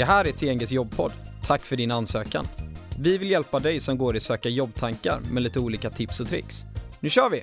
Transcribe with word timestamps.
Det 0.00 0.04
här 0.04 0.24
är 0.24 0.32
TNGs 0.32 0.72
jobbpodd. 0.72 1.12
Tack 1.46 1.60
för 1.60 1.76
din 1.76 1.90
ansökan. 1.90 2.46
Vi 2.98 3.18
vill 3.18 3.30
hjälpa 3.30 3.58
dig 3.58 3.80
som 3.80 3.98
går 3.98 4.16
i 4.16 4.20
söka 4.20 4.48
jobbtankar 4.48 5.20
med 5.32 5.42
lite 5.42 5.60
olika 5.60 5.90
tips 5.90 6.20
och 6.20 6.26
tricks. 6.26 6.64
Nu 7.00 7.10
kör 7.10 7.30
vi! 7.30 7.42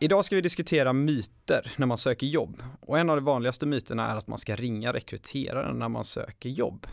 Idag 0.00 0.24
ska 0.24 0.36
vi 0.36 0.42
diskutera 0.42 0.92
myter 0.92 1.72
när 1.76 1.86
man 1.86 1.98
söker 1.98 2.26
jobb. 2.26 2.62
Och 2.80 2.98
en 2.98 3.10
av 3.10 3.16
de 3.16 3.24
vanligaste 3.24 3.66
myterna 3.66 4.10
är 4.10 4.16
att 4.16 4.26
man 4.26 4.38
ska 4.38 4.56
ringa 4.56 4.92
rekryteraren 4.92 5.78
när 5.78 5.88
man 5.88 6.04
söker 6.04 6.48
jobb. 6.48 6.86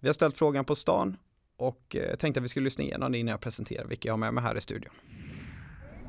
Vi 0.00 0.08
har 0.08 0.12
ställt 0.12 0.36
frågan 0.36 0.64
på 0.64 0.74
stan 0.74 1.16
och 1.56 1.96
eh, 1.96 2.16
tänkte 2.16 2.40
att 2.40 2.44
vi 2.44 2.48
skulle 2.48 2.64
lyssna 2.64 2.84
igenom 2.84 3.12
det 3.12 3.18
innan 3.18 3.30
jag 3.30 3.40
presenterar 3.40 3.84
vilka 3.84 4.08
jag 4.08 4.12
har 4.12 4.18
med 4.18 4.34
mig 4.34 4.44
här 4.44 4.56
i 4.56 4.60
studion. 4.60 4.92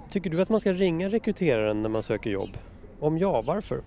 Tycker 0.10 0.30
du 0.30 0.42
att 0.42 0.50
man 0.50 0.60
ska 0.60 0.74
ringa 0.74 1.10
rekryteraren 1.10 1.82
när 1.82 1.90
man 1.90 2.04
söker 2.04 2.30
jobb? 2.30 2.58
Om 3.00 3.18
ja, 3.18 3.42
varför? 3.42 3.84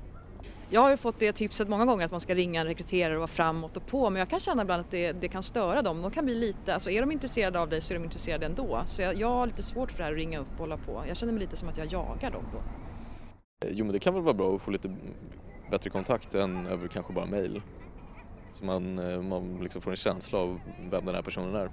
Jag 0.74 0.80
har 0.80 0.90
ju 0.90 0.96
fått 0.96 1.18
det 1.18 1.32
tipset 1.32 1.68
många 1.68 1.84
gånger 1.84 2.04
att 2.04 2.10
man 2.10 2.20
ska 2.20 2.34
ringa 2.34 2.60
en 2.60 2.66
rekryterare 2.66 3.14
och 3.14 3.20
vara 3.20 3.28
framåt 3.28 3.76
och 3.76 3.86
på 3.86 4.10
men 4.10 4.18
jag 4.18 4.28
kan 4.28 4.40
känna 4.40 4.62
ibland 4.62 4.80
att 4.80 4.90
det, 4.90 5.12
det 5.12 5.28
kan 5.28 5.42
störa 5.42 5.82
dem. 5.82 6.02
De 6.02 6.10
kan 6.10 6.24
bli 6.24 6.34
lite, 6.34 6.74
alltså 6.74 6.90
är 6.90 7.00
de 7.00 7.12
intresserade 7.12 7.60
av 7.60 7.68
dig 7.68 7.80
så 7.80 7.94
är 7.94 7.98
de 7.98 8.04
intresserade 8.04 8.46
ändå. 8.46 8.82
Så 8.86 9.02
jag, 9.02 9.14
jag 9.14 9.28
har 9.28 9.46
lite 9.46 9.62
svårt 9.62 9.90
för 9.90 9.98
det 9.98 10.04
här 10.04 10.12
att 10.12 10.18
ringa 10.18 10.38
upp 10.38 10.52
och 10.52 10.58
hålla 10.58 10.76
på. 10.76 11.04
Jag 11.08 11.16
känner 11.16 11.32
mig 11.32 11.40
lite 11.40 11.56
som 11.56 11.68
att 11.68 11.78
jag 11.78 11.92
jagar 11.92 12.30
dem 12.30 12.44
då. 12.52 12.62
Jo 13.70 13.84
men 13.84 13.92
det 13.92 13.98
kan 13.98 14.14
väl 14.14 14.22
vara 14.22 14.34
bra 14.34 14.54
att 14.54 14.62
få 14.62 14.70
lite 14.70 14.96
bättre 15.70 15.90
kontakt 15.90 16.34
än 16.34 16.66
över 16.66 16.88
kanske 16.88 17.12
bara 17.12 17.26
mail. 17.26 17.62
Så 18.52 18.64
man, 18.64 18.98
eh, 18.98 19.22
man 19.22 19.58
liksom 19.62 19.82
får 19.82 19.90
en 19.90 19.96
känsla 19.96 20.38
av 20.38 20.60
vem 20.90 21.04
den 21.04 21.14
här 21.14 21.22
personen 21.22 21.54
är. 21.54 21.70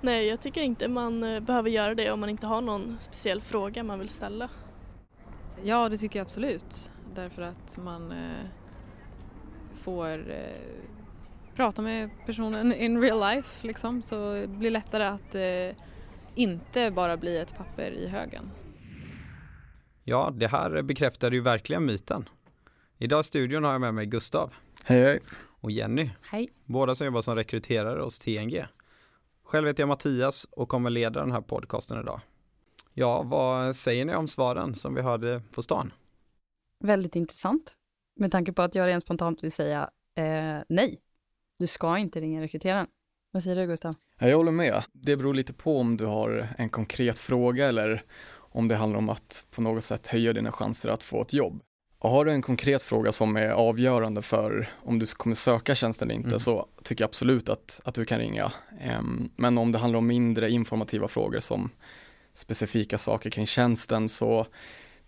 Nej, 0.00 0.26
jag 0.26 0.40
tycker 0.40 0.62
inte 0.62 0.88
man 0.88 1.22
eh, 1.22 1.40
behöver 1.40 1.70
göra 1.70 1.94
det 1.94 2.10
om 2.10 2.20
man 2.20 2.28
inte 2.28 2.46
har 2.46 2.60
någon 2.60 2.96
speciell 3.00 3.40
fråga 3.40 3.82
man 3.82 3.98
vill 3.98 4.08
ställa. 4.08 4.48
Ja, 5.62 5.88
det 5.88 5.98
tycker 5.98 6.18
jag 6.18 6.24
absolut. 6.24 6.90
Därför 7.14 7.42
att 7.42 7.78
man 7.84 8.12
eh, 8.12 8.46
får 9.74 10.30
eh, 10.30 10.90
prata 11.54 11.82
med 11.82 12.10
personen 12.26 12.72
in 12.72 13.00
real 13.00 13.34
life 13.34 13.66
liksom. 13.66 14.02
Så 14.02 14.34
det 14.34 14.46
blir 14.46 14.70
lättare 14.70 15.04
att 15.04 15.34
eh, 15.34 15.84
inte 16.34 16.90
bara 16.90 17.16
bli 17.16 17.38
ett 17.38 17.56
papper 17.56 17.90
i 17.90 18.08
högen. 18.08 18.50
Ja, 20.04 20.30
det 20.34 20.48
här 20.48 20.82
bekräftar 20.82 21.30
ju 21.30 21.40
verkligen 21.40 21.86
myten. 21.86 22.28
Idag 22.98 23.20
i 23.20 23.24
studion 23.24 23.64
har 23.64 23.72
jag 23.72 23.80
med 23.80 23.94
mig 23.94 24.06
Gustav 24.06 24.54
Hej 24.84 25.02
hej. 25.02 25.20
och 25.60 25.70
Jenny. 25.70 26.10
Hej. 26.22 26.48
Båda 26.64 26.94
som 26.94 27.04
jobbar 27.04 27.22
som 27.22 27.34
rekryterare 27.34 28.02
hos 28.02 28.18
TNG. 28.18 28.66
Själv 29.44 29.66
heter 29.66 29.82
jag 29.82 29.88
Mattias 29.88 30.46
och 30.50 30.68
kommer 30.68 30.90
leda 30.90 31.20
den 31.20 31.32
här 31.32 31.40
podcasten 31.40 32.00
idag. 32.00 32.20
Ja, 32.94 33.22
vad 33.22 33.76
säger 33.76 34.04
ni 34.04 34.14
om 34.14 34.28
svaren 34.28 34.74
som 34.74 34.94
vi 34.94 35.02
hörde 35.02 35.42
på 35.54 35.62
stan? 35.62 35.92
Väldigt 36.80 37.16
intressant. 37.16 37.72
Med 38.16 38.32
tanke 38.32 38.52
på 38.52 38.62
att 38.62 38.74
jag 38.74 38.86
rent 38.86 39.04
spontant 39.04 39.44
vill 39.44 39.52
säga 39.52 39.90
eh, 40.16 40.58
nej. 40.68 41.00
Du 41.58 41.66
ska 41.66 41.98
inte 41.98 42.20
ringa 42.20 42.40
rekryteraren. 42.40 42.86
Vad 43.32 43.42
säger 43.42 43.56
du 43.56 43.66
Gustav? 43.66 43.94
Ja, 44.18 44.28
Jag 44.28 44.36
håller 44.36 44.52
med. 44.52 44.82
Det 44.92 45.16
beror 45.16 45.34
lite 45.34 45.52
på 45.52 45.78
om 45.78 45.96
du 45.96 46.04
har 46.06 46.48
en 46.58 46.68
konkret 46.68 47.18
fråga 47.18 47.68
eller 47.68 48.02
om 48.32 48.68
det 48.68 48.76
handlar 48.76 48.98
om 48.98 49.08
att 49.08 49.44
på 49.50 49.60
något 49.62 49.84
sätt 49.84 50.06
höja 50.06 50.32
dina 50.32 50.52
chanser 50.52 50.88
att 50.88 51.02
få 51.02 51.22
ett 51.22 51.32
jobb. 51.32 51.62
Och 51.98 52.10
har 52.10 52.24
du 52.24 52.32
en 52.32 52.42
konkret 52.42 52.82
fråga 52.82 53.12
som 53.12 53.36
är 53.36 53.50
avgörande 53.50 54.22
för 54.22 54.68
om 54.82 54.98
du 54.98 55.06
kommer 55.06 55.34
söka 55.36 55.74
tjänsten 55.74 56.08
eller 56.08 56.14
inte 56.18 56.28
Mm. 56.28 56.40
så 56.40 56.68
tycker 56.82 57.02
jag 57.02 57.08
absolut 57.08 57.48
att, 57.48 57.80
att 57.84 57.94
du 57.94 58.04
kan 58.04 58.18
ringa. 58.18 58.52
Em, 58.80 59.30
men 59.36 59.58
om 59.58 59.72
det 59.72 59.78
handlar 59.78 59.98
om 59.98 60.06
mindre 60.06 60.50
informativa 60.50 61.08
frågor 61.08 61.40
som 61.40 61.70
specifika 62.32 62.98
saker 62.98 63.30
kring 63.30 63.46
tjänsten 63.46 64.08
så 64.08 64.46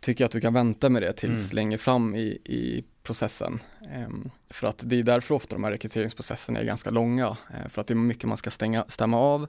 tycker 0.02 0.24
jag 0.24 0.26
att 0.26 0.32
du 0.32 0.40
kan 0.40 0.54
vänta 0.54 0.88
med 0.88 1.02
det 1.02 1.12
tills 1.12 1.44
Mm. 1.52 1.54
längre 1.56 1.78
fram 1.78 2.14
i, 2.14 2.26
i 2.44 2.84
processen. 3.02 3.60
Em, 3.92 4.30
för 4.50 4.66
att 4.66 4.82
det 4.86 4.98
är 4.98 5.02
därför 5.02 5.34
ofta 5.34 5.54
de 5.56 5.64
här 5.64 5.70
rekryteringsprocesserna 5.70 6.60
är 6.60 6.64
ganska 6.64 6.90
långa. 6.90 7.26
eh, 7.26 7.68
för 7.70 7.80
att 7.80 7.86
det 7.86 7.94
är 7.94 7.96
mycket 7.96 8.24
man 8.28 8.36
ska 8.36 8.50
stänga, 8.50 8.84
stämma 8.88 9.18
av. 9.18 9.46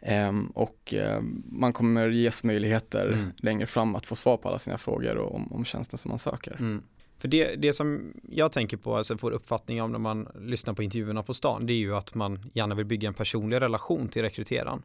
Em, 0.00 0.46
och 0.46 0.94
eh, 0.94 1.20
man 1.44 1.72
kommer 1.72 2.08
ges 2.08 2.44
möjligheter 2.44 3.12
Mm. 3.12 3.30
längre 3.36 3.66
fram 3.66 3.94
att 3.96 4.06
få 4.06 4.14
svar 4.16 4.36
på 4.36 4.48
alla 4.48 4.58
sina 4.58 4.78
frågor 4.78 5.16
och 5.16 5.34
om, 5.34 5.52
om 5.52 5.64
tjänsten 5.64 5.98
som 5.98 6.08
man 6.08 6.18
söker. 6.18 6.56
Mm. 6.58 6.82
För 7.18 7.28
det, 7.28 7.54
det 7.56 7.72
som 7.72 8.12
jag 8.30 8.52
tänker 8.52 8.76
på, 8.76 8.96
alltså 8.96 9.18
får 9.18 9.30
uppfattning 9.30 9.82
om 9.82 9.92
när 9.92 9.98
man 9.98 10.28
lyssnar 10.40 10.74
på 10.74 10.82
intervjuerna 10.82 11.22
på 11.22 11.34
stan, 11.34 11.66
det 11.66 11.72
är 11.72 11.76
ju 11.78 11.96
att 11.96 12.14
man 12.14 12.50
gärna 12.54 12.74
vill 12.74 12.86
bygga 12.86 13.08
en 13.08 13.14
personlig 13.14 13.60
relation 13.60 14.08
till 14.08 14.22
rekryteraren. 14.22 14.82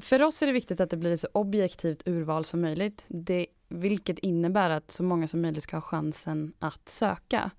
För 0.00 0.22
oss 0.22 0.42
är 0.42 0.46
det 0.46 0.52
viktigt 0.52 0.80
att 0.80 0.90
det 0.90 0.96
blir 0.96 1.16
så 1.16 1.28
objektivt 1.32 2.02
urval 2.08 2.44
som 2.44 2.60
möjligt, 2.60 3.04
det, 3.08 3.46
vilket 3.68 4.18
innebär 4.18 4.70
att 4.70 4.90
så 4.90 5.02
många 5.02 5.28
som 5.28 5.42
möjligt 5.42 5.62
ska 5.62 5.76
ha 5.76 5.80
chansen 5.82 6.52
att 6.58 6.88
söka. 6.88 7.50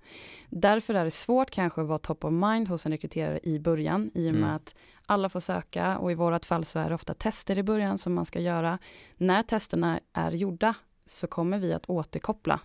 Därför 0.50 0.94
är 0.94 1.04
det 1.04 1.10
svårt 1.10 1.50
kanske 1.50 1.80
att 1.80 1.86
vara 1.86 1.98
top 1.98 2.24
of 2.24 2.32
mind 2.32 2.68
hos 2.68 2.86
en 2.86 2.92
rekryterare 2.92 3.40
i 3.42 3.58
början, 3.58 4.10
i 4.14 4.28
och 4.30 4.34
med 4.34 4.42
Mm. 4.42 4.56
att 4.56 4.74
alla 5.06 5.28
får 5.28 5.40
söka 5.40 5.98
och 5.98 6.12
i 6.12 6.14
vårat 6.14 6.44
fall 6.44 6.64
så 6.64 6.78
är 6.78 6.88
det 6.88 6.94
ofta 6.94 7.14
tester 7.14 7.58
i 7.58 7.62
början 7.62 7.98
som 7.98 8.14
man 8.14 8.24
ska 8.24 8.40
göra. 8.40 8.78
När 9.16 9.42
testerna 9.42 10.00
är 10.12 10.32
gjorda 10.32 10.74
så 11.06 11.26
kommer 11.26 11.58
vi 11.58 11.72
att 11.72 11.90
återkoppla. 11.90 12.60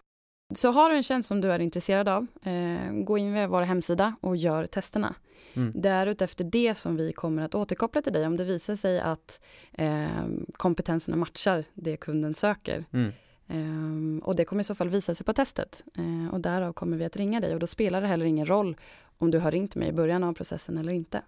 Så 0.56 0.72
har 0.72 0.90
du 0.90 0.96
en 0.96 1.04
tjänst 1.04 1.28
som 1.28 1.42
du 1.42 1.52
är 1.52 1.60
intresserad 1.60 2.08
av, 2.10 2.28
eh, 2.44 2.92
gå 2.92 3.18
in 3.18 3.34
via 3.34 3.48
vår 3.48 3.62
hemsida 3.62 4.16
och 4.22 4.38
gör 4.38 4.66
testerna. 4.66 5.16
Mm. 5.54 5.72
Det 5.76 5.90
är 5.90 6.08
utefter 6.08 6.44
det 6.44 6.76
som 6.76 6.96
vi 6.96 7.14
kommer 7.14 7.42
att 7.42 7.56
återkoppla 7.56 8.02
till 8.02 8.14
dig 8.14 8.28
om 8.28 8.38
det 8.38 8.44
visar 8.44 8.76
sig 8.76 9.00
att 9.00 9.42
eh, 9.74 10.08
kompetenserna 10.54 11.18
matchar 11.18 11.64
det 11.74 11.98
kunden 11.98 12.34
söker. 12.34 12.86
Mm. 12.92 13.12
Eh, 13.48 14.24
och 14.24 14.36
det 14.36 14.46
kommer 14.46 14.62
i 14.62 14.64
så 14.64 14.76
fall 14.76 14.90
visa 14.90 15.16
sig 15.16 15.26
på 15.26 15.34
testet. 15.34 15.84
Eh, 15.98 16.34
och 16.34 16.40
därav 16.40 16.74
kommer 16.74 16.98
vi 16.98 17.06
att 17.06 17.16
ringa 17.16 17.40
dig 17.40 17.54
och 17.54 17.60
då 17.60 17.68
spelar 17.68 18.02
det 18.02 18.08
heller 18.08 18.26
ingen 18.26 18.46
roll 18.46 18.78
om 19.18 19.32
du 19.32 19.40
har 19.40 19.52
ringt 19.52 19.76
mig 19.76 19.88
i 19.88 19.94
början 19.94 20.24
av 20.24 20.34
processen 20.34 20.78
eller 20.78 20.94
inte. 20.94 21.22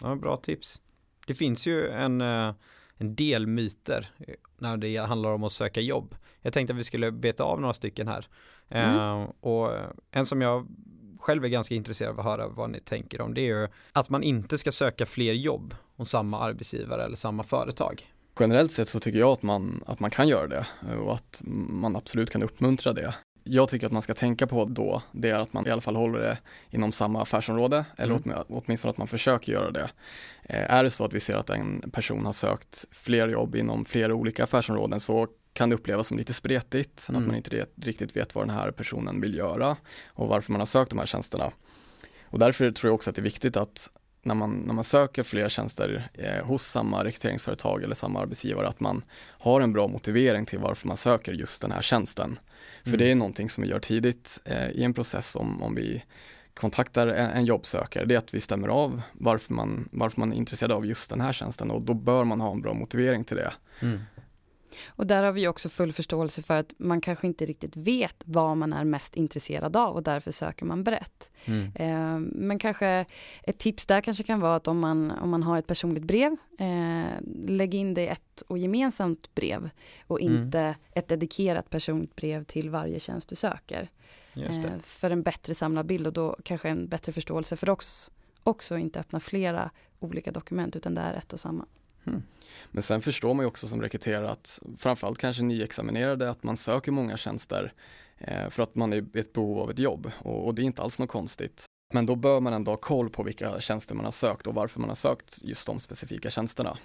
Ja, 0.00 0.14
bra 0.14 0.36
tips. 0.36 0.80
Det 1.26 1.34
finns 1.34 1.66
ju 1.66 1.88
en, 1.88 2.20
eh, 2.20 2.54
en 3.00 3.14
del 3.14 3.46
myter 3.46 4.10
eh, 4.18 4.34
när 4.58 4.76
det 4.76 4.96
handlar 4.96 5.30
om 5.30 5.44
att 5.44 5.52
söka 5.52 5.80
jobb. 5.80 6.14
Jag 6.42 6.52
tänkte 6.52 6.72
att 6.72 6.78
vi 6.78 6.84
skulle 6.84 7.10
beta 7.10 7.44
av 7.44 7.60
några 7.60 7.74
stycken 7.74 8.08
här. 8.08 8.26
Eh, 8.68 9.22
och 9.40 9.70
en 10.10 10.26
som 10.26 10.40
jag 10.40 10.66
själv 11.18 11.44
är 11.44 11.48
ganska 11.48 11.74
intresserad 11.74 12.10
av 12.10 12.20
att 12.20 12.24
höra 12.24 12.48
vad 12.48 12.70
ni 12.70 12.80
tänker 12.80 13.20
om 13.20 13.34
det 13.34 13.40
är 13.40 13.60
ju 13.60 13.68
att 13.92 14.10
man 14.10 14.22
inte 14.22 14.58
ska 14.58 14.72
söka 14.72 15.06
fler 15.06 15.32
jobb 15.32 15.74
hos 15.96 16.10
samma 16.10 16.40
arbetsgivare 16.40 17.04
eller 17.04 17.16
samma 17.16 17.42
företag. 17.42 18.06
Generellt 18.40 18.72
sett 18.72 18.88
så 18.88 19.00
tycker 19.00 19.18
jag 19.18 19.32
att 19.32 19.42
man, 19.42 19.84
att 19.86 20.00
man 20.00 20.10
kan 20.10 20.28
göra 20.28 20.46
det 20.46 20.66
och 20.96 21.14
att 21.14 21.42
man 21.44 21.96
absolut 21.96 22.30
kan 22.30 22.42
uppmuntra 22.42 22.92
det. 22.92 23.14
Jag 23.52 23.68
tycker 23.68 23.86
att 23.86 23.92
man 23.92 24.02
ska 24.02 24.14
tänka 24.14 24.46
på 24.46 24.64
då, 24.64 25.02
det 25.12 25.30
är 25.30 25.38
att 25.40 25.52
man 25.52 25.66
i 25.66 25.70
alla 25.70 25.80
fall 25.80 25.96
håller 25.96 26.18
det 26.18 26.38
inom 26.70 26.92
samma 26.92 27.22
affärsområde 27.22 27.84
eller 27.96 28.14
Mm. 28.14 28.22
åtmi- 28.22 28.44
åtminstone 28.64 28.90
att 28.90 28.98
man 28.98 29.06
försöker 29.08 29.52
göra 29.52 29.70
det. 29.70 29.90
Eh, 30.42 30.70
Är 30.74 30.84
det 30.84 30.90
så 30.90 31.04
att 31.04 31.12
vi 31.12 31.20
ser 31.20 31.34
att 31.34 31.50
en 31.50 31.90
person 31.92 32.24
har 32.24 32.32
sökt 32.32 32.84
fler 32.90 33.28
jobb 33.28 33.56
inom 33.56 33.84
flera 33.84 34.14
olika 34.14 34.44
affärsområden 34.44 35.00
så 35.00 35.26
kan 35.52 35.68
det 35.68 35.74
upplevas 35.74 36.06
som 36.06 36.18
lite 36.18 36.32
spretigt, 36.32 37.06
Mm. 37.08 37.20
att 37.22 37.26
man 37.26 37.36
inte 37.36 37.66
riktigt 37.82 38.16
vet 38.16 38.34
vad 38.34 38.46
den 38.46 38.56
här 38.56 38.70
personen 38.70 39.20
vill 39.20 39.34
göra 39.36 39.76
och 40.06 40.28
varför 40.28 40.52
man 40.52 40.60
har 40.60 40.66
sökt 40.66 40.90
de 40.90 40.98
här 40.98 41.06
tjänsterna. 41.06 41.50
Och 42.24 42.38
därför 42.38 42.70
tror 42.70 42.88
jag 42.88 42.94
också 42.94 43.10
att 43.10 43.16
det 43.16 43.20
är 43.22 43.24
viktigt 43.24 43.56
att 43.56 43.90
när 44.22 44.34
man, 44.34 44.50
när 44.66 44.74
man 44.74 44.84
söker 44.84 45.22
fler 45.22 45.48
tjänster 45.48 46.08
eh, 46.14 46.44
hos 46.46 46.62
samma 46.62 47.04
rekryteringsföretag 47.04 47.82
eller 47.82 47.94
samma 47.94 48.20
arbetsgivare, 48.20 48.68
att 48.68 48.80
man 48.80 49.02
har 49.28 49.60
en 49.60 49.72
bra 49.72 49.88
motivering 49.88 50.46
till 50.46 50.58
varför 50.58 50.88
man 50.88 50.96
söker 50.96 51.32
just 51.32 51.62
den 51.62 51.72
här 51.72 51.82
tjänsten. 51.82 52.38
För 52.82 52.88
Mm. 52.90 52.98
det 52.98 53.10
är 53.10 53.14
någonting 53.14 53.50
som 53.50 53.62
vi 53.62 53.70
gör 53.70 53.78
tidigt 53.78 54.38
eh, 54.44 54.70
i 54.70 54.84
en 54.84 54.94
process 54.94 55.36
om, 55.36 55.62
om 55.62 55.74
vi 55.74 56.04
kontaktar 56.54 57.06
en, 57.06 57.30
en 57.30 57.44
jobbsökare, 57.44 58.04
det 58.04 58.14
är 58.14 58.18
att 58.18 58.34
vi 58.34 58.40
stämmer 58.40 58.68
av 58.68 59.02
varför 59.12 59.54
man, 59.54 59.88
varför 59.92 60.20
man 60.20 60.32
är 60.32 60.36
intresserad 60.36 60.72
av 60.72 60.86
just 60.86 61.10
den 61.10 61.20
här 61.20 61.32
tjänsten 61.32 61.70
och 61.70 61.82
då 61.82 61.94
bör 61.94 62.24
man 62.24 62.40
ha 62.40 62.52
en 62.52 62.60
bra 62.62 62.74
motivering 62.74 63.24
till 63.24 63.36
det. 63.36 63.52
Mm. 63.80 64.00
Och 64.88 65.06
där 65.06 65.22
har 65.22 65.32
vi 65.32 65.48
också 65.48 65.68
full 65.68 65.92
förståelse 65.92 66.42
för 66.42 66.58
att 66.58 66.72
man 66.78 67.00
kanske 67.00 67.26
inte 67.26 67.46
riktigt 67.46 67.76
vet 67.76 68.22
vad 68.24 68.56
man 68.56 68.72
är 68.72 68.84
mest 68.84 69.16
intresserad 69.16 69.76
av 69.76 69.94
och 69.94 70.02
därför 70.02 70.32
söker 70.32 70.64
man 70.64 70.84
brett. 70.84 71.30
Mm. 71.44 71.72
Eh, 71.74 72.18
men 72.32 72.58
kanske 72.58 73.06
ett 73.42 73.58
tips 73.58 73.86
där 73.86 74.00
kanske 74.00 74.24
kan 74.24 74.40
vara 74.40 74.56
att 74.56 74.68
om 74.68 74.78
man, 74.78 75.10
om 75.10 75.30
man 75.30 75.42
har 75.42 75.58
ett 75.58 75.66
personligt 75.66 76.04
brev, 76.04 76.36
eh, 76.58 77.06
lägg 77.46 77.74
in 77.74 77.94
det 77.94 78.02
i 78.02 78.06
ett 78.06 78.42
och 78.48 78.58
gemensamt 78.58 79.34
brev 79.34 79.70
och 80.06 80.20
Mm. 80.20 80.36
inte 80.42 80.76
ett 80.92 81.08
dedikerat 81.08 81.70
personligt 81.70 82.16
brev 82.16 82.44
till 82.44 82.70
varje 82.70 83.00
tjänst 83.00 83.28
du 83.28 83.36
söker. 83.36 83.88
Eh, 84.66 84.78
för 84.82 85.10
en 85.10 85.22
bättre 85.22 85.54
samlad 85.54 85.86
bild 85.86 86.06
och 86.06 86.12
då 86.12 86.36
kanske 86.44 86.68
en 86.68 86.88
bättre 86.88 87.12
förståelse 87.12 87.56
för 87.56 87.70
oss 87.70 88.10
också 88.42 88.78
inte 88.78 89.00
öppna 89.00 89.20
flera 89.20 89.70
olika 89.98 90.32
dokument 90.32 90.76
utan 90.76 90.94
det 90.94 91.00
är 91.00 91.14
ett 91.14 91.32
och 91.32 91.40
samma. 91.40 91.66
Men 92.70 92.82
sen 92.82 93.02
förstår 93.02 93.34
man 93.34 93.44
ju 93.44 93.48
också 93.48 93.68
som 93.68 93.82
rekryterare 93.82 94.30
att 94.30 94.60
framförallt 94.78 95.18
kanske 95.18 95.42
nyexaminerade 95.42 96.30
att 96.30 96.42
man 96.42 96.56
söker 96.56 96.92
många 96.92 97.16
tjänster 97.16 97.72
eh, 98.18 98.50
för 98.50 98.62
att 98.62 98.74
man 98.74 98.92
är 98.92 99.16
i 99.16 99.20
ett 99.20 99.32
behov 99.32 99.58
av 99.58 99.70
ett 99.70 99.78
jobb 99.78 100.10
och, 100.18 100.46
och 100.46 100.54
det 100.54 100.62
är 100.62 100.64
inte 100.64 100.82
alls 100.82 100.98
något 100.98 101.08
konstigt. 101.08 101.64
Men 101.92 102.06
då 102.06 102.16
bör 102.16 102.40
man 102.40 102.52
ändå 102.52 102.72
ha 102.72 102.76
koll 102.76 103.10
på 103.10 103.22
vilka 103.22 103.60
tjänster 103.60 103.94
man 103.94 104.04
har 104.04 104.12
sökt 104.12 104.46
och 104.46 104.54
varför 104.54 104.80
man 104.80 104.88
har 104.88 104.96
sökt 104.96 105.38
just 105.42 105.66
de 105.66 105.80
specifika 105.80 106.30
tjänsterna. 106.30 106.78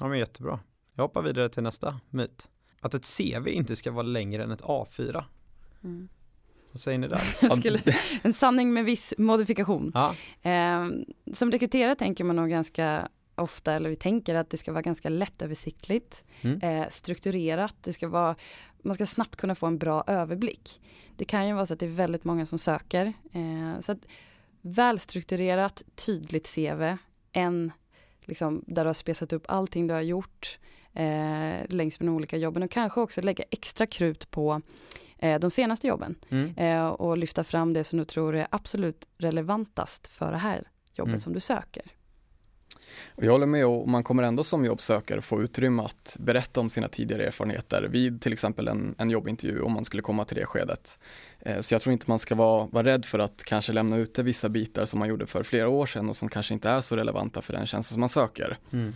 Ja 0.00 0.08
men 0.08 0.18
jättebra. 0.18 0.60
Jag 0.94 1.04
hoppar 1.04 1.22
vidare 1.22 1.48
till 1.48 1.62
nästa 1.62 2.00
myt. 2.10 2.48
Att 2.80 2.94
ett 2.94 3.16
CV 3.16 3.48
inte 3.48 3.76
ska 3.76 3.90
vara 3.90 4.02
längre 4.02 4.42
än 4.42 4.50
ett 4.50 4.62
A4. 4.62 5.24
Mm. 5.84 6.08
Vad 6.72 6.80
säger 6.80 6.98
ni 6.98 7.08
där? 7.08 7.22
Jag 7.40 7.58
skulle, 7.58 7.80
en 8.22 8.32
sanning 8.32 8.72
med 8.72 8.84
viss 8.84 9.14
modifikation. 9.18 9.90
Ja, 9.94 10.14
Eh, 10.42 10.88
som 11.32 11.50
rekryterare 11.52 11.94
tänker 11.94 12.24
man 12.24 12.36
nog 12.36 12.50
ganska 12.50 13.08
ofta, 13.34 13.72
eller 13.72 13.90
vi 13.90 13.96
tänker 13.96 14.34
att 14.34 14.50
det 14.50 14.56
ska 14.56 14.72
vara 14.72 14.82
ganska 14.82 15.08
lättöversiktligt, 15.08 16.24
Mm. 16.40 16.60
eh, 16.60 16.88
strukturerat, 16.88 17.76
det 17.80 17.92
ska 17.92 18.08
vara, 18.08 18.36
man 18.82 18.94
ska 18.94 19.06
snabbt 19.06 19.36
kunna 19.36 19.54
få 19.54 19.66
en 19.66 19.78
bra 19.78 20.04
överblick. 20.06 20.80
Det 21.16 21.24
kan 21.24 21.46
ju 21.48 21.54
vara 21.54 21.66
så 21.66 21.74
att 21.74 21.80
det 21.80 21.86
är 21.86 21.90
väldigt 21.90 22.24
många 22.24 22.46
som 22.46 22.58
söker. 22.58 23.12
Eh, 23.32 23.80
så 23.80 23.92
att 23.92 24.06
välstrukturerat, 24.60 25.82
tydligt 25.94 26.54
CV, 26.54 26.96
en 27.32 27.72
liksom, 28.24 28.64
där 28.66 28.84
du 28.84 28.88
har 28.88 28.94
spesat 28.94 29.32
upp 29.32 29.44
allting 29.48 29.86
du 29.86 29.94
har 29.94 30.00
gjort 30.00 30.58
eh, 30.94 31.68
längs 31.68 32.00
med 32.00 32.08
de 32.08 32.14
olika 32.14 32.36
jobben 32.36 32.62
och 32.62 32.70
kanske 32.70 33.00
också 33.00 33.20
lägga 33.20 33.44
extra 33.50 33.86
krut 33.86 34.30
på 34.30 34.62
eh, 35.18 35.40
de 35.40 35.50
senaste 35.50 35.86
jobben 35.86 36.14
mm. 36.30 36.54
eh, 36.56 36.86
och 36.86 37.18
lyfta 37.18 37.44
fram 37.44 37.72
det 37.72 37.84
som 37.84 37.98
du 37.98 38.04
tror 38.04 38.36
är 38.36 38.46
absolut 38.50 39.08
relevantast 39.18 40.06
för 40.06 40.32
det 40.32 40.38
här 40.38 40.68
jobbet 40.94 41.10
Mm. 41.10 41.20
som 41.20 41.32
du 41.32 41.40
söker. 41.40 41.82
Och 43.14 43.24
jag 43.24 43.32
håller 43.32 43.46
med 43.46 43.66
och 43.66 43.88
man 43.88 44.04
kommer 44.04 44.22
ändå 44.22 44.44
som 44.44 44.64
jobbsökare 44.64 45.20
få 45.20 45.42
utrymme 45.42 45.82
att 45.82 46.16
berätta 46.20 46.60
om 46.60 46.70
sina 46.70 46.88
tidigare 46.88 47.26
erfarenheter 47.26 47.82
vid 47.82 48.22
till 48.22 48.32
exempel 48.32 48.68
en, 48.68 48.94
en 48.98 49.10
jobbintervju 49.10 49.60
om 49.60 49.72
man 49.72 49.84
skulle 49.84 50.02
komma 50.02 50.24
till 50.24 50.36
det 50.36 50.46
skedet. 50.46 50.98
Eh, 51.40 51.60
Så 51.60 51.74
jag 51.74 51.82
tror 51.82 51.92
inte 51.92 52.04
man 52.08 52.18
ska 52.18 52.34
vara, 52.34 52.66
vara 52.66 52.84
rädd 52.84 53.04
för 53.04 53.18
att 53.18 53.44
kanske 53.44 53.72
lämna 53.72 53.96
ute 53.96 54.22
vissa 54.22 54.48
bitar 54.48 54.84
som 54.84 54.98
man 54.98 55.08
gjorde 55.08 55.26
för 55.26 55.42
flera 55.42 55.68
år 55.68 55.86
sedan 55.86 56.08
och 56.08 56.16
som 56.16 56.28
kanske 56.28 56.54
inte 56.54 56.68
är 56.70 56.80
så 56.80 56.96
relevanta 56.96 57.42
för 57.42 57.52
den 57.52 57.66
tjänsten 57.66 57.94
som 57.94 58.00
man 58.00 58.08
söker. 58.08 58.58
Mm. 58.72 58.92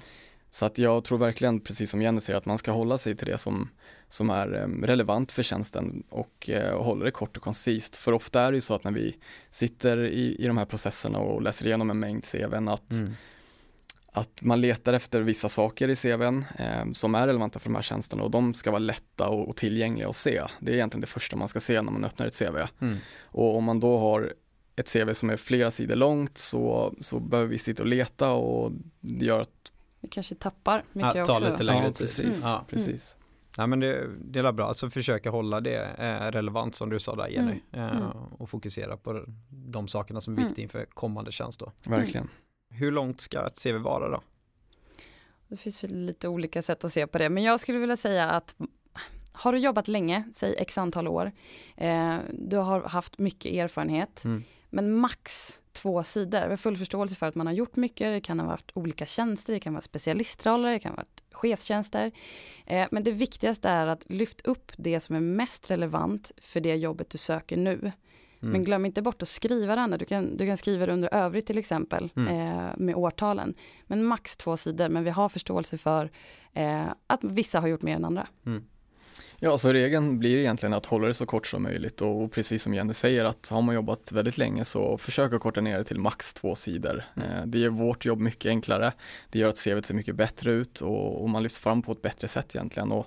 Så 0.51 0.65
att 0.65 0.79
jag 0.79 1.05
tror 1.05 1.19
verkligen, 1.19 1.61
precis 1.61 1.91
som 1.91 2.03
Jenny 2.03 2.21
säger, 2.21 2.37
att 2.39 2.47
man 2.47 2.59
ska 2.59 2.71
hålla 2.73 2.99
sig 2.99 3.17
till 3.17 3.27
det 3.27 3.39
som, 3.39 3.69
som 4.09 4.31
är 4.31 4.55
eh, 4.55 4.87
relevant 4.87 5.33
för 5.33 5.43
tjänsten 5.43 6.03
och, 6.09 6.51
eh, 6.51 6.71
och 6.73 6.85
hålla 6.85 7.05
det 7.05 7.11
kort 7.11 7.37
och 7.37 7.43
koncist. 7.43 7.97
För 7.97 8.13
ofta 8.13 8.41
är 8.41 8.53
det 8.53 8.57
ju 8.57 8.61
så 8.61 8.75
att 8.75 8.85
när 8.85 8.93
vi 8.93 9.17
sitter 9.51 9.97
i, 10.05 10.37
i 10.39 10.47
de 10.47 10.57
här 10.59 10.65
processerna 10.65 11.19
och 11.19 11.43
läser 11.43 11.67
igenom 11.67 11.91
en 11.91 11.99
mängd 11.99 12.25
CVn 12.25 12.69
att, 12.69 12.91
Mm. 12.91 13.13
Att 14.17 14.43
man 14.43 14.61
letar 14.61 14.93
efter 14.93 15.21
vissa 15.21 15.49
saker 15.49 15.89
i 15.89 15.97
CVn 15.97 16.45
eh, 16.59 16.93
som 16.93 17.15
är 17.15 17.27
relevanta 17.27 17.59
för 17.59 17.69
de 17.69 17.75
här 17.75 17.83
tjänsterna 17.83 18.23
och 18.23 18.31
de 18.31 18.55
ska 18.55 18.71
vara 18.71 18.79
lätta 18.79 19.29
och, 19.29 19.49
och 19.49 19.57
tillgängliga 19.57 20.09
att 20.09 20.17
se. 20.17 20.43
Det 20.61 20.71
är 20.73 20.75
egentligen 20.75 21.01
det 21.01 21.07
första 21.07 21.37
man 21.37 21.49
ska 21.49 21.61
se 21.61 21.83
när 21.83 21.93
man 21.93 22.05
öppnar 22.05 22.27
ett 22.27 22.39
CV. 22.39 22.57
Mm. 22.81 22.97
Och 23.23 23.57
om 23.57 23.65
man 23.65 23.81
då 23.81 23.99
har 23.99 24.33
ett 24.77 24.93
CV 24.93 25.13
som 25.13 25.31
är 25.31 25.37
flera 25.37 25.71
sidor 25.71 25.97
långt 25.97 26.39
så, 26.39 26.95
så 27.01 27.21
behöver 27.21 27.51
vi 27.51 27.59
sitta 27.59 27.83
och 27.83 27.89
leta 27.89 28.31
och 28.33 28.73
det 29.01 29.25
gör 29.25 29.41
att 29.41 29.73
Vi 30.01 30.09
kanske 30.09 30.35
tappar 30.35 30.85
mycket 30.93 31.15
Ja, 31.15 31.27
ta 31.27 31.33
också. 31.33 31.51
lite 31.51 31.63
längre 31.63 31.85
ja, 31.85 31.93
tid. 31.93 31.99
precis, 31.99 32.41
Ja. 32.43 32.65
precis. 32.69 33.17
Nej 33.59 33.67
men 33.67 33.81
det, 33.81 34.07
det 34.25 34.39
är 34.39 34.53
bra, 34.53 34.69
alltså 34.69 34.91
försöka 34.91 35.31
hålla 35.31 35.61
det 35.61 35.85
eh, 35.99 36.31
relevant 36.31 36.75
som 36.75 36.91
du 36.91 36.99
sa 37.01 37.15
där 37.17 37.29
Jenny 37.29 37.61
Mm. 37.73 37.87
eh, 37.89 37.97
Mm. 37.97 38.09
och 38.39 38.51
fokusera 38.51 38.97
på 38.97 39.25
de 39.49 39.89
sakerna 39.89 40.21
som 40.21 40.35
är 40.35 40.39
Mm. 40.39 40.49
viktiga 40.49 40.63
inför 40.63 40.85
kommande 40.85 41.33
tjänst 41.33 41.61
då. 41.61 41.73
Verkligen. 41.85 42.29
Hur 42.71 42.93
långt 42.93 43.21
ska 43.21 43.47
ett 43.47 43.63
CV 43.63 43.73
vara 43.77 44.09
då? 44.09 44.23
Det 45.49 45.57
finns 45.57 45.83
lite 45.83 46.29
olika 46.29 46.63
sätt 46.63 46.85
att 46.85 46.93
se 46.93 47.07
på 47.07 47.19
det, 47.19 47.29
men 47.31 47.43
jag 47.43 47.61
skulle 47.61 47.79
vilja 47.79 47.97
säga 47.97 48.31
att 48.31 48.55
har 49.33 49.53
du 49.53 49.59
jobbat 49.59 49.89
länge, 49.89 50.25
säg 50.35 50.55
x 50.59 50.79
antal 50.79 51.09
år, 51.09 51.33
eh, 51.77 52.17
du 52.33 52.57
har 52.57 52.83
haft 52.83 53.19
mycket 53.19 53.53
erfarenhet, 53.55 54.25
Mm. 54.25 54.45
men 54.71 54.93
max 54.93 55.53
två 55.73 56.03
sidor. 56.03 56.49
Har 56.49 56.57
full 56.57 56.77
förståelse 56.77 57.15
för 57.15 57.27
att 57.27 57.35
man 57.35 57.47
har 57.47 57.55
gjort 57.55 57.77
mycket, 57.77 58.07
det 58.13 58.21
kan 58.21 58.41
ha 58.41 58.47
varit 58.47 58.71
olika 58.75 59.07
tjänster, 59.07 59.53
det 59.53 59.61
kan 59.61 59.73
vara 59.73 59.83
specialistroller, 59.83 60.71
det 60.73 60.79
kan 60.79 60.95
vara 60.95 61.07
chefstjänster. 61.33 62.13
Eh, 62.67 62.89
men 62.91 63.05
det 63.05 63.11
viktigaste 63.13 63.69
är 63.69 63.87
att 63.87 64.05
lyfta 64.11 64.51
upp 64.51 64.73
det 64.77 65.01
som 65.01 65.17
är 65.17 65.21
mest 65.21 65.71
relevant 65.71 66.33
för 66.39 66.61
det 66.61 66.75
jobbet 66.77 67.11
du 67.11 67.19
söker 67.19 67.57
nu. 67.57 67.93
Mm. 68.47 68.53
Men 68.53 68.65
glöm 68.65 68.87
inte 68.87 69.03
bort 69.03 69.23
att 69.23 69.29
skriva 69.29 69.75
det 69.75 69.81
andra. 69.81 69.99
Du 69.99 70.05
kan, 70.05 70.37
du 70.37 70.47
kan 70.47 70.57
skriva 70.57 70.87
det 70.87 70.93
under 70.93 71.15
övrigt 71.15 71.47
till 71.47 71.59
exempel 71.59 72.11
Mm. 72.17 72.29
eh, 72.59 72.71
med 72.77 72.95
årtalen. 72.95 73.55
Men 73.87 74.05
max 74.05 74.37
två 74.37 74.57
sidor, 74.57 74.89
men 74.89 75.05
vi 75.05 75.11
har 75.11 75.29
förståelse 75.29 75.79
för 75.79 76.11
eh, 76.53 76.85
att 77.07 77.25
vissa 77.25 77.61
har 77.61 77.69
gjort 77.69 77.83
mer 77.83 77.97
än 77.97 78.05
andra. 78.05 78.27
Ja, 79.39 79.59
så 79.59 79.73
regeln 79.73 80.19
blir 80.19 80.39
egentligen 80.39 80.73
att 80.75 80.87
hålla 80.87 81.07
det 81.07 81.15
så 81.15 81.27
kort 81.27 81.47
som 81.47 81.63
möjligt 81.63 82.01
och 82.03 82.33
precis 82.33 82.63
som 82.63 82.75
Jenny 82.75 82.93
säger 82.95 83.25
att 83.25 83.49
har 83.49 83.63
man 83.63 83.75
jobbat 83.75 84.13
väldigt 84.13 84.39
länge 84.39 84.65
så 84.65 84.99
försök 84.99 85.33
att 85.33 85.41
korta 85.41 85.61
ner 85.61 85.79
det 85.79 85.85
till 85.85 85.99
max 86.01 86.35
två 86.35 86.55
sidor. 86.55 87.05
Mm. 87.17 87.31
Eh, 87.31 87.47
Det 87.47 87.59
gör 87.59 87.71
vårt 87.71 88.05
jobb 88.05 88.21
mycket 88.21 88.49
enklare. 88.49 88.93
Det 89.31 89.39
gör 89.39 89.49
att 89.49 89.59
CVt 89.65 89.87
ser 89.87 89.95
mycket 89.95 90.15
bättre 90.15 90.51
ut 90.53 90.81
och, 90.81 91.23
och 91.23 91.29
man 91.31 91.43
lyfts 91.43 91.59
fram 91.59 91.83
på 91.83 91.93
ett 91.93 92.03
bättre 92.03 92.29
sätt 92.29 92.55
egentligen. 92.55 92.93
Och 92.93 93.07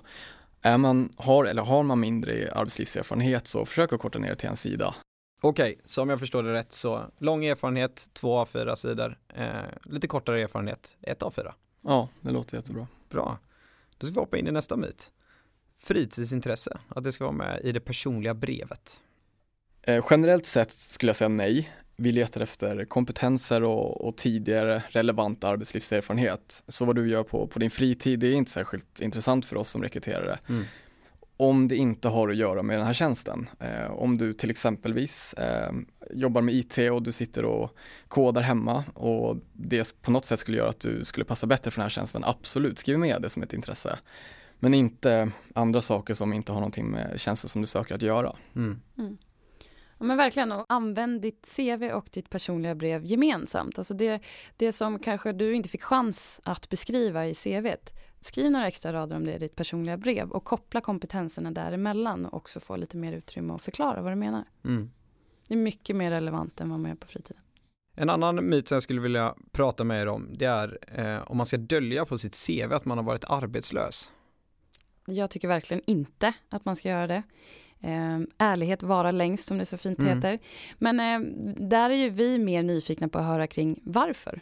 är 0.62 0.78
man, 0.78 1.12
har, 1.16 1.44
eller 1.44 1.62
har 1.62 1.82
man 1.82 2.00
mindre 2.00 2.52
arbetslivserfarenhet 2.52 3.46
så 3.46 3.64
försök 3.64 3.92
att 3.92 4.00
korta 4.00 4.18
ner 4.18 4.28
det 4.30 4.36
till 4.36 4.48
en 4.48 4.56
sida. 4.56 4.94
Okej, 5.40 5.80
så 5.84 6.02
om 6.02 6.08
jag 6.08 6.18
förstår 6.18 6.42
det 6.42 6.52
rätt 6.52 6.72
så 6.72 7.04
lång 7.18 7.44
erfarenhet, 7.44 8.10
två 8.12 8.38
av 8.38 8.46
fyra 8.46 8.76
sidor, 8.76 9.18
eh, 9.34 9.50
lite 9.84 10.08
kortare 10.08 10.42
erfarenhet, 10.42 10.96
ett 11.02 11.22
av 11.22 11.30
fyra. 11.30 11.54
Ja, 11.82 12.08
det 12.20 12.30
låter 12.30 12.56
jättebra. 12.56 12.86
Bra. 13.08 13.38
Då 13.98 14.06
ska 14.06 14.14
vi 14.14 14.20
hoppa 14.20 14.36
in 14.38 14.48
i 14.48 14.52
nästa 14.52 14.76
myt. 14.76 15.10
Fritidsintresse, 15.78 16.78
att 16.88 17.04
det 17.04 17.12
ska 17.12 17.24
vara 17.24 17.36
med 17.36 17.60
i 17.64 17.72
det 17.72 17.80
personliga 17.80 18.34
brevet. 18.34 19.00
Eh, 19.82 20.04
generellt 20.10 20.46
sett 20.46 20.72
skulle 20.72 21.10
jag 21.10 21.16
säga 21.16 21.28
nej. 21.28 21.70
Vi 21.96 22.12
letar 22.12 22.40
efter 22.40 22.84
kompetenser 22.84 23.62
och, 23.62 24.08
och 24.08 24.16
tidigare 24.16 24.82
relevant 24.88 25.44
arbetslivserfarenhet. 25.44 26.62
Så 26.68 26.84
vad 26.84 26.96
du 26.96 27.10
gör 27.10 27.22
på, 27.22 27.46
på 27.46 27.58
din 27.58 27.70
fritid, 27.70 28.20
det 28.20 28.26
är 28.26 28.32
inte 28.32 28.50
särskilt 28.50 29.00
intressant 29.00 29.46
för 29.46 29.56
oss 29.56 29.70
som 29.70 29.82
rekryterare. 29.82 30.38
Mm. 30.48 30.64
Om 31.40 31.68
det 31.68 31.76
inte 31.76 32.08
har 32.08 32.28
att 32.28 32.36
göra 32.36 32.62
med 32.62 32.78
den 32.78 32.86
här 32.86 32.92
tjänsten. 32.92 33.48
Eh, 33.60 33.90
om 33.90 34.18
du 34.18 34.32
till 34.32 34.50
exempelvis 34.50 35.34
eh, 35.34 35.72
jobbar 36.10 36.42
med 36.42 36.54
IT 36.54 36.78
och 36.92 37.02
du 37.02 37.12
sitter 37.12 37.44
och 37.44 37.76
kodar 38.08 38.42
hemma 38.42 38.84
och 38.94 39.36
det 39.52 40.02
på 40.02 40.10
något 40.10 40.24
sätt 40.24 40.40
skulle 40.40 40.56
göra 40.56 40.68
att 40.68 40.80
du 40.80 41.04
skulle 41.04 41.24
passa 41.24 41.46
bättre 41.46 41.70
för 41.70 41.78
den 41.78 41.84
här 41.84 41.90
tjänsten, 41.90 42.24
absolut, 42.24 42.78
skriv 42.78 42.98
med 42.98 43.22
det 43.22 43.28
som 43.28 43.42
ett 43.42 43.52
intresse. 43.52 43.98
Men 44.58 44.74
inte 44.74 45.30
andra 45.54 45.82
saker 45.82 46.14
som 46.14 46.32
inte 46.32 46.52
har 46.52 46.60
någonting 46.60 46.90
med 46.90 47.20
tjänster 47.20 47.48
som 47.48 47.60
du 47.60 47.66
söker 47.66 47.94
att 47.94 48.02
göra. 48.02 48.36
Mm. 48.56 48.80
Ja, 50.00 50.06
men 50.06 50.16
verkligen, 50.16 50.52
och 50.52 50.66
använd 50.68 51.20
ditt 51.20 51.56
CV 51.56 51.92
och 51.92 52.08
ditt 52.12 52.30
personliga 52.30 52.74
brev 52.74 53.04
gemensamt. 53.04 53.78
Alltså 53.78 53.94
det, 53.94 54.22
det 54.56 54.72
som 54.72 54.98
kanske 54.98 55.32
du 55.32 55.54
inte 55.54 55.68
fick 55.68 55.82
chans 55.82 56.40
att 56.44 56.68
beskriva 56.68 57.26
i 57.26 57.34
CVt. 57.34 57.92
Skriv 58.20 58.50
några 58.50 58.68
extra 58.68 58.92
rader 58.92 59.16
om 59.16 59.24
det 59.24 59.34
i 59.34 59.38
ditt 59.38 59.56
personliga 59.56 59.96
brev 59.96 60.30
och 60.30 60.44
koppla 60.44 60.80
kompetenserna 60.80 61.50
däremellan 61.50 62.26
och 62.26 62.34
också 62.34 62.60
få 62.60 62.76
lite 62.76 62.96
mer 62.96 63.12
utrymme 63.12 63.54
att 63.54 63.62
förklara 63.62 64.02
vad 64.02 64.12
du 64.12 64.16
menar. 64.16 64.44
Mm. 64.64 64.90
Det 65.48 65.54
är 65.54 65.58
mycket 65.58 65.96
mer 65.96 66.10
relevant 66.10 66.60
än 66.60 66.70
vad 66.70 66.80
man 66.80 66.88
gör 66.88 66.96
på 66.96 67.06
fritiden. 67.06 67.42
En 67.94 68.10
annan 68.10 68.48
myt 68.48 68.68
som 68.68 68.76
jag 68.76 68.82
skulle 68.82 69.00
vilja 69.00 69.34
prata 69.52 69.84
med 69.84 70.02
er 70.02 70.06
om, 70.06 70.28
det 70.32 70.44
är 70.44 70.78
eh, 71.00 71.30
om 71.30 71.36
man 71.36 71.46
ska 71.46 71.56
dölja 71.56 72.04
på 72.06 72.18
sitt 72.18 72.46
CV 72.46 72.72
att 72.72 72.84
man 72.84 72.98
har 72.98 73.04
varit 73.04 73.24
arbetslös. 73.24 74.12
Jag 75.06 75.30
tycker 75.30 75.48
verkligen 75.48 75.82
inte 75.86 76.32
att 76.48 76.64
man 76.64 76.76
ska 76.76 76.88
göra 76.88 77.06
det. 77.06 77.22
Eh, 77.82 78.18
ärlighet 78.38 78.82
vara 78.82 79.10
längst 79.10 79.48
som 79.48 79.58
det 79.58 79.66
så 79.66 79.76
fint 79.76 79.98
Mm. 79.98 80.16
heter. 80.16 80.38
Men 80.78 81.00
eh, 81.00 81.30
där 81.68 81.90
är 81.90 81.94
ju 81.94 82.08
vi 82.10 82.38
mer 82.38 82.62
nyfikna 82.62 83.08
på 83.08 83.18
att 83.18 83.24
höra 83.24 83.46
kring 83.46 83.80
varför. 83.84 84.40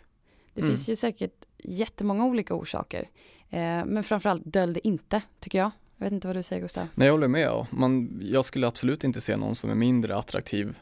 Det 0.54 0.61
Mm. 0.61 0.71
finns 0.73 0.88
ju 0.88 0.97
säkert 0.97 1.45
jättemånga 1.59 2.25
olika 2.26 2.54
orsaker. 2.54 3.09
Eh, 3.50 3.85
men 3.87 4.04
framförallt 4.04 4.45
dölj 4.45 4.75
det 4.75 4.87
inte, 4.88 5.23
tycker 5.40 5.59
jag. 5.59 5.71
Jag 5.97 6.04
vet 6.07 6.12
inte 6.12 6.26
vad 6.26 6.37
du 6.37 6.42
säger 6.42 6.62
Gustav. 6.62 6.87
Nej, 6.95 7.07
jag 7.07 7.12
håller 7.12 7.28
med. 7.28 7.66
Man, 7.71 8.21
jag 8.23 8.45
skulle 8.45 8.66
absolut 8.66 9.04
inte 9.04 9.21
se 9.21 9.37
någon 9.37 9.54
som 9.54 9.71
är 9.71 9.75
mindre 9.75 10.16
attraktiv 10.16 10.75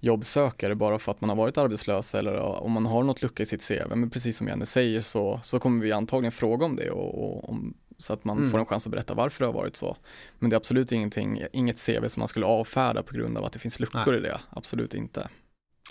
jobbsökare 0.00 0.74
bara 0.74 0.98
för 0.98 1.12
att 1.12 1.20
man 1.20 1.30
har 1.30 1.36
varit 1.36 1.58
arbetslös 1.58 2.14
eller 2.14 2.36
om 2.38 2.72
man 2.72 2.86
har 2.86 3.02
något 3.02 3.22
lucka 3.22 3.42
i 3.42 3.46
sitt 3.46 3.68
CV. 3.68 3.94
Men 3.96 4.10
precis 4.10 4.36
som 4.36 4.48
Jenny 4.48 4.66
säger 4.66 5.00
så, 5.00 5.40
så 5.42 5.58
kommer 5.58 5.82
vi 5.84 5.92
antagligen 5.92 6.32
fråga 6.32 6.66
om 6.66 6.76
det 6.76 6.90
och, 6.90 7.24
och 7.24 7.48
om, 7.48 7.74
så 8.02 8.12
att 8.12 8.24
man 8.24 8.38
Mm. 8.38 8.50
får 8.50 8.58
en 8.58 8.66
chans 8.66 8.86
att 8.86 8.90
berätta 8.92 9.14
varför 9.14 9.44
det 9.44 9.48
har 9.48 9.52
varit 9.54 9.76
så. 9.76 9.96
Men 10.38 10.50
det 10.50 10.54
är 10.54 10.58
absolut 10.58 10.92
ingenting, 10.92 11.42
inget 11.52 11.86
CV 11.86 12.08
som 12.08 12.20
man 12.20 12.28
skulle 12.28 12.46
avfärda 12.46 13.02
på 13.02 13.14
grund 13.14 13.38
av 13.38 13.44
att 13.44 13.52
det 13.52 13.58
finns 13.58 13.80
luckor 13.80 14.02
Nej. 14.06 14.16
i 14.18 14.20
det. 14.20 14.40
Absolut 14.50 14.94
inte. 14.94 15.28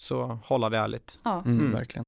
Så 0.01 0.39
hålla 0.45 0.69
det 0.69 0.77
ärligt. 0.77 1.19
Ja. 1.23 1.41
Mm, 1.45 1.59
Mm. 1.59 1.71
Verkligen. 1.73 2.03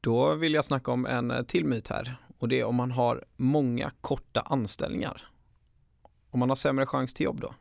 Då 0.00 0.34
vill 0.34 0.54
jag 0.54 0.64
snacka 0.64 0.90
om 0.92 1.06
en 1.06 1.30
eh, 1.30 1.42
till 1.42 1.64
myt 1.64 1.88
här 1.88 2.16
och 2.38 2.48
det 2.48 2.60
är 2.60 2.64
om 2.64 2.74
man 2.74 2.90
har 2.90 3.24
många 3.36 3.90
korta 4.00 4.40
anställningar. 4.40 5.28
Om 6.30 6.40
man 6.40 6.48
har 6.48 6.56
sämre 6.56 6.86
chans 6.86 7.14
till 7.14 7.24
jobb 7.24 7.40
då? 7.40 7.54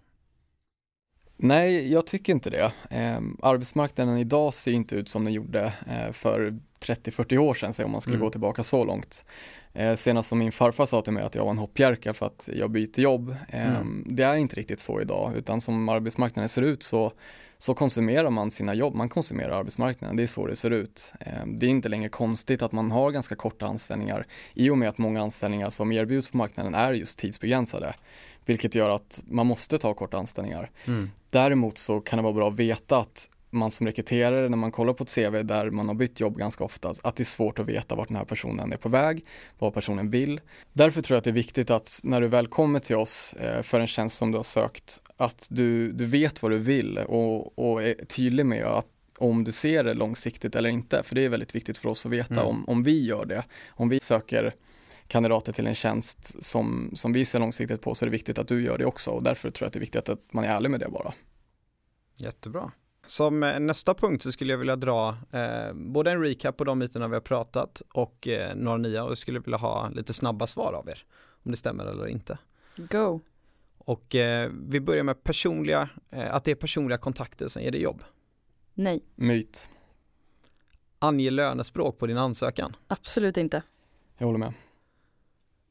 Nej, 1.38 1.92
jag 1.92 2.08
tycker 2.08 2.34
inte 2.34 2.50
det. 2.50 2.74
Eh, 2.90 3.20
arbetsmarknaden 3.42 4.18
idag 4.18 4.54
ser 4.54 4.72
inte 4.72 4.96
ut 4.96 5.10
som 5.10 5.24
den 5.24 5.34
gjorde 5.34 5.74
eh, 5.88 6.12
för 6.12 6.60
30-40 6.86 7.38
år 7.38 7.54
sedan, 7.54 7.74
om 7.86 7.92
man 7.92 8.02
skulle 8.02 8.16
Mm. 8.16 8.26
gå 8.26 8.32
tillbaka 8.32 8.64
så 8.64 8.84
långt. 8.84 9.26
Eh, 9.74 9.96
senast 9.96 10.30
som 10.30 10.40
min 10.40 10.52
farfar 10.52 10.86
sa 10.86 11.02
till 11.02 11.14
mig 11.14 11.24
att 11.24 11.36
jag 11.36 11.44
var 11.44 11.52
en 11.52 11.58
hoppjerka 11.58 12.14
för 12.14 12.26
att 12.26 12.50
jag 12.54 12.72
byter 12.72 13.00
jobb. 13.00 13.36
Eh, 13.50 13.70
Mm. 13.76 14.04
Det 14.10 14.24
är 14.24 14.36
inte 14.36 14.56
riktigt 14.56 14.80
så 14.80 15.02
idag, 15.02 15.32
utan 15.38 15.62
som 15.62 15.90
arbetsmarknaden 15.90 16.50
ser 16.50 16.62
ut 16.62 16.84
så, 16.84 17.12
så 17.58 17.74
konsumerar 17.74 18.30
man 18.30 18.52
sina 18.52 18.74
jobb, 18.74 18.96
man 18.96 19.10
konsumerar 19.10 19.60
arbetsmarknaden, 19.60 20.16
det 20.16 20.24
är 20.24 20.28
så 20.28 20.48
det 20.48 20.56
ser 20.56 20.72
ut. 20.72 21.14
Eh, 21.20 21.46
det 21.48 21.66
är 21.66 21.70
inte 21.70 21.90
längre 21.90 22.10
konstigt 22.10 22.62
att 22.62 22.72
man 22.72 22.92
har 22.92 23.12
ganska 23.12 23.36
korta 23.36 23.66
anställningar 23.68 24.28
i 24.54 24.70
och 24.70 24.78
med 24.78 24.90
att 24.90 24.98
många 24.98 25.22
anställningar 25.22 25.70
som 25.70 25.92
erbjuds 25.92 26.30
på 26.30 26.38
marknaden 26.38 26.74
är 26.76 26.94
just 26.94 27.20
tidsbegränsade. 27.20 27.94
vilket 28.48 28.76
gör 28.76 28.90
att 28.90 29.24
man 29.28 29.48
måste 29.48 29.78
ta 29.78 29.94
korta 29.94 30.18
anställningar. 30.18 30.72
Mm. 30.88 31.10
Däremot 31.30 31.78
så 31.78 32.02
kan 32.02 32.18
det 32.18 32.24
vara 32.24 32.34
bra 32.34 32.48
att 32.50 32.56
veta 32.56 32.98
att 32.98 33.30
man 33.56 33.72
som 33.72 33.88
rekryterare 33.88 34.50
när 34.50 34.58
man 34.58 34.72
kollar 34.72 34.94
på 34.94 35.04
ett 35.04 35.16
CV 35.16 35.44
där 35.44 35.70
man 35.70 35.88
har 35.88 35.96
bytt 35.96 36.20
jobb 36.20 36.38
ganska 36.38 36.64
ofta, 36.64 36.94
att 37.04 37.16
det 37.16 37.24
är 37.24 37.26
svårt 37.26 37.60
att 37.60 37.68
veta 37.68 37.96
vart 37.96 38.08
den 38.08 38.18
här 38.18 38.26
personen 38.26 38.74
är 38.74 38.78
på 38.78 38.90
väg, 38.90 39.26
vad 39.60 39.74
personen 39.74 40.10
vill. 40.10 40.40
Därför 40.74 41.02
tror 41.02 41.16
jag 41.16 41.18
att 41.18 41.24
det 41.24 41.30
är 41.30 41.34
viktigt 41.34 41.70
att 41.70 42.00
när 42.04 42.22
du 42.22 42.28
väl 42.28 42.48
kommer 42.48 42.80
till 42.80 42.96
oss 42.96 43.34
eh, 43.34 43.62
för 43.62 43.80
en 43.80 43.88
tjänst 43.88 44.18
som 44.18 44.32
du 44.32 44.38
har 44.38 44.44
sökt, 44.44 45.02
att 45.18 45.48
du, 45.50 45.92
du 45.92 46.06
vet 46.06 46.42
vad 46.42 46.52
du 46.52 46.58
vill 46.58 46.98
och, 46.98 47.60
och 47.60 47.84
är 47.84 48.06
tydlig 48.06 48.46
med 48.46 48.66
att 48.66 48.88
om 49.18 49.44
du 49.44 49.52
ser 49.52 49.84
det 49.84 49.94
långsiktigt 49.94 50.56
eller 50.56 50.70
inte, 50.70 51.04
för 51.04 51.16
det 51.16 51.26
är 51.26 51.30
väldigt 51.30 51.56
viktigt 51.56 51.78
för 51.78 51.90
oss 51.90 52.06
att 52.06 52.12
veta 52.12 52.34
Mm. 52.34 52.46
om, 52.46 52.66
om 52.70 52.84
vi 52.84 53.06
gör 53.06 53.26
det. 53.26 53.44
Om 53.70 53.90
vi 53.90 54.00
söker 54.00 54.54
kandidater 55.08 55.54
till 55.54 55.68
en 55.68 55.76
tjänst 55.76 56.44
som, 56.44 56.92
som 56.94 57.14
vi 57.14 57.26
ser 57.26 57.40
långsiktigt 57.40 57.82
på 57.82 57.96
så 57.96 58.06
är 58.06 58.08
det 58.08 58.12
viktigt 58.12 58.38
att 58.40 58.48
du 58.48 58.64
gör 58.64 58.78
det 58.78 58.86
också 58.86 59.12
och 59.12 59.24
därför 59.24 59.52
tror 59.52 59.66
jag 59.66 59.68
att 59.68 59.74
det 59.74 59.78
är 59.78 59.82
viktigt 59.82 60.10
att 60.10 60.34
man 60.34 60.44
är 60.44 60.48
ärlig 60.48 60.72
med 60.72 60.80
det 60.80 60.90
bara. 60.90 61.14
Jättebra. 62.18 62.72
Som 63.08 63.44
eh, 63.44 63.60
nästa 63.60 63.94
punkt 63.94 64.24
så 64.24 64.32
skulle 64.32 64.54
jag 64.54 64.58
vilja 64.58 64.76
dra 64.76 65.18
eh, 65.32 65.74
både 65.74 66.12
en 66.12 66.22
recap 66.22 66.58
på 66.58 66.64
de 66.64 66.80
myterna 66.80 67.08
vi 67.08 67.14
har 67.14 67.22
pratat 67.22 67.82
och 67.94 68.28
eh, 68.28 68.56
några 68.56 68.78
nya 68.78 69.04
och 69.04 69.10
jag 69.10 69.18
skulle 69.18 69.40
vilja 69.40 69.58
ha 69.58 69.90
lite 69.90 70.14
snabba 70.14 70.48
svar 70.48 70.74
av 70.74 70.90
er. 70.90 71.06
Om 71.44 71.52
det 71.52 71.58
stämmer 71.58 71.86
eller 71.86 72.08
inte. 72.08 72.38
Go! 72.78 73.20
Och 73.78 74.16
eh, 74.16 74.52
vi 74.68 74.80
börjar 74.80 75.04
med 75.04 75.24
personliga, 75.24 75.90
eh, 76.10 76.36
att 76.36 76.44
det 76.44 76.52
är 76.52 76.56
personliga 76.56 76.98
kontakter 76.98 77.48
som 77.48 77.62
ger 77.62 77.72
dig 77.72 77.82
jobb. 77.82 78.04
Nej, 78.74 79.04
Myt, 79.16 79.68
Ange 81.00 81.30
lönespråk 81.32 81.98
på 82.00 82.08
din 82.08 82.18
ansökan. 82.18 82.76
absolut 82.88 83.38
inte. 83.38 83.64
jag 84.18 84.26
håller 84.26 84.40
med. 84.40 84.54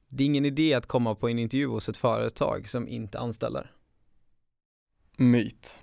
Det 0.09 0.23
är 0.23 0.27
ingen 0.27 0.45
idé 0.45 0.75
att 0.75 0.87
komma 0.87 1.15
på 1.15 1.29
en 1.29 1.39
intervju 1.39 1.67
hos 1.67 1.89
ett 1.89 1.97
företag 1.97 2.69
som 2.69 2.89
inte 2.89 3.19
anställer. 3.19 3.73
Myt. 5.17 5.81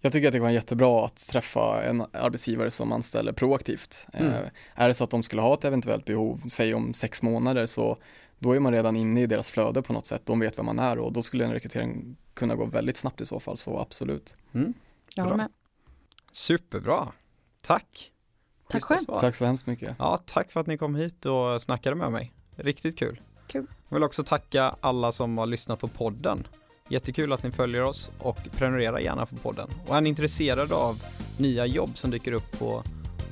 Jag 0.00 0.12
tycker 0.12 0.28
att 0.28 0.32
det 0.32 0.38
kan 0.38 0.42
vara 0.42 0.52
jättebra 0.52 1.04
att 1.04 1.28
träffa 1.28 1.82
en 1.82 2.04
arbetsgivare 2.12 2.70
som 2.70 2.92
anställer 2.92 3.32
proaktivt. 3.32 4.06
Mm. 4.12 4.32
Eh, 4.32 4.48
är 4.74 4.88
det 4.88 4.94
så 4.94 5.04
att 5.04 5.10
de 5.10 5.22
skulle 5.22 5.42
ha 5.42 5.54
ett 5.54 5.64
eventuellt 5.64 6.04
behov, 6.04 6.42
säg 6.48 6.74
om 6.74 6.94
sex 6.94 7.22
månader, 7.22 7.66
så 7.66 7.96
då 8.38 8.52
är 8.52 8.60
man 8.60 8.72
redan 8.72 8.96
inne 8.96 9.22
i 9.22 9.26
deras 9.26 9.50
flöde 9.50 9.82
på 9.82 9.92
något 9.92 10.06
sätt. 10.06 10.22
De 10.24 10.40
vet 10.40 10.58
vem 10.58 10.66
man 10.66 10.78
är 10.78 10.98
och 10.98 11.12
då 11.12 11.22
skulle 11.22 11.44
en 11.44 11.52
rekrytering 11.52 12.16
kunna 12.34 12.54
gå 12.54 12.64
väldigt 12.64 12.96
snabbt 12.96 13.20
i 13.20 13.26
så 13.26 13.40
fall, 13.40 13.56
så 13.56 13.78
absolut. 13.78 14.36
Mm. 14.54 14.74
Jag 15.14 15.24
håller 15.24 15.36
med. 15.36 15.48
Superbra. 16.32 17.08
Tack. 17.60 18.12
Tack 18.68 18.84
själv. 18.84 18.98
svar. 18.98 19.20
Tack 19.20 19.34
så 19.34 19.44
hemskt 19.44 19.66
mycket. 19.66 19.96
Ja, 19.98 20.22
tack 20.26 20.52
för 20.52 20.60
att 20.60 20.66
ni 20.66 20.78
kom 20.78 20.94
hit 20.94 21.26
och 21.26 21.62
snackade 21.62 21.96
med 21.96 22.12
mig. 22.12 22.32
Riktigt 22.56 22.98
kul. 22.98 23.20
Kul. 23.46 23.66
Jag 23.88 23.96
vill 23.96 24.04
också 24.04 24.24
tacka 24.24 24.76
alla 24.80 25.12
som 25.12 25.38
har 25.38 25.46
lyssnat 25.46 25.80
på 25.80 25.88
podden. 25.88 26.46
Jättekul 26.88 27.32
att 27.32 27.42
ni 27.42 27.50
följer 27.50 27.82
oss 27.82 28.10
och 28.18 28.38
prenumerera 28.52 29.00
gärna 29.00 29.26
på 29.26 29.36
podden. 29.36 29.68
Och 29.86 29.96
är 29.96 30.00
ni 30.00 30.08
intresserade 30.08 30.74
av 30.74 31.02
nya 31.36 31.66
jobb 31.66 31.98
som 31.98 32.10
dyker 32.10 32.32
upp 32.32 32.58
på, 32.58 32.82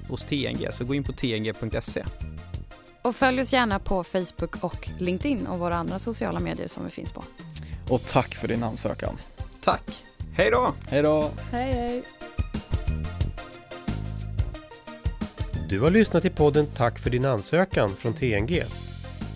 hos 0.08 0.22
TNG 0.22 0.68
så 0.72 0.84
gå 0.84 0.94
in 0.94 1.04
på 1.04 1.12
tng.se. 1.12 2.04
Och 3.02 3.16
följ 3.16 3.40
oss 3.40 3.52
gärna 3.52 3.78
på 3.78 4.04
Facebook 4.04 4.64
och 4.64 4.88
LinkedIn 4.98 5.46
och 5.46 5.58
våra 5.58 5.76
andra 5.76 5.98
sociala 5.98 6.40
medier 6.40 6.68
som 6.68 6.84
vi 6.84 6.90
finns 6.90 7.12
på. 7.12 7.24
Och 7.88 8.06
tack 8.06 8.34
för 8.34 8.48
din 8.48 8.62
ansökan. 8.62 9.18
Tack. 9.60 10.04
Hej 10.32 10.50
då! 10.50 10.74
Hej 10.88 11.02
då! 11.02 11.30
Hej 11.52 11.72
hej! 11.72 12.02
Du 15.68 15.80
har 15.80 15.90
lyssnat 15.90 16.22
till 16.22 16.32
podden 16.32 16.66
Tack 16.76 16.98
för 16.98 17.10
din 17.10 17.24
ansökan 17.24 17.88
från 17.96 18.14
TNG. 18.14 18.62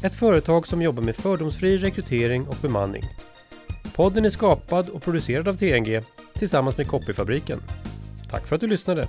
Ett 0.03 0.15
företag 0.15 0.67
som 0.67 0.83
jobbar 0.83 1.03
med 1.03 1.17
fördomsfri 1.17 1.79
rekrytering 1.79 2.49
och 2.49 2.57
bemanning. 2.62 3.05
Podden 3.94 4.25
är 4.25 4.30
skapad 4.30 4.88
och 4.88 5.02
producerad 5.02 5.49
av 5.49 5.54
TNG 5.56 6.00
tillsammans 6.35 6.76
med 6.76 6.88
Copyfabriken. 6.88 7.61
Tack 8.30 8.47
för 8.47 8.54
att 8.54 8.61
du 8.61 8.66
lyssnade! 8.66 9.09